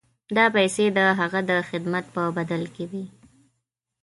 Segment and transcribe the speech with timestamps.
[0.35, 3.05] دا پیسې د هغه د خدمت په بدل کې وې.